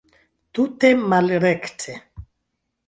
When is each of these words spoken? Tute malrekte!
Tute 0.59 0.89
malrekte! 1.11 1.97